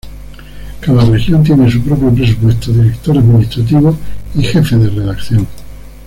[0.79, 3.95] Cada región tiene su propio presupuesto, director administrativo
[4.33, 5.47] y jefe de redacción.